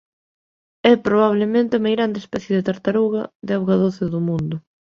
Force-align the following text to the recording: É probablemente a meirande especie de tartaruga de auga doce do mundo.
É 0.91 0.93
probablemente 1.07 1.73
a 1.75 1.83
meirande 1.87 2.17
especie 2.23 2.55
de 2.57 2.65
tartaruga 2.69 3.21
de 3.47 3.51
auga 3.57 3.75
doce 3.83 4.03
do 4.13 4.19
mundo. 4.27 4.55